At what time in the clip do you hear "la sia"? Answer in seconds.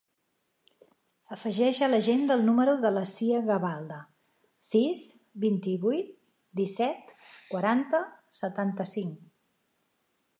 2.95-3.41